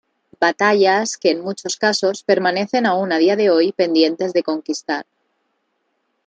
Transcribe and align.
Batallas 0.45 1.15
que, 1.15 1.29
en 1.29 1.41
muchos 1.41 1.75
casos, 1.77 2.23
permanecen 2.23 2.87
aún 2.87 3.11
a 3.11 3.19
día 3.19 3.35
de 3.35 3.51
hoy 3.51 3.71
pendientes 3.71 4.33
de 4.33 4.41
conquistar. 4.41 5.05